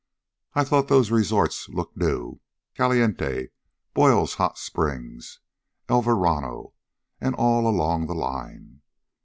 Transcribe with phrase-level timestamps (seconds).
[0.55, 2.39] I thought those resorts looked new
[2.73, 3.49] Caliente,
[3.93, 5.41] Boyes Hot Springs,
[5.87, 6.73] El Verano,
[7.19, 8.81] and all along the line.